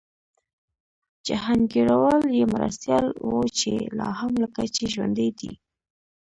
جهانګیروال 1.27 2.23
یې 2.37 2.45
مرستیال 2.53 3.07
و 3.27 3.33
چي 3.57 3.73
لا 3.97 4.09
هم 4.19 4.31
لکه 4.43 4.61
چي 4.75 4.83
ژوندی 4.93 5.29
دی 5.39 5.51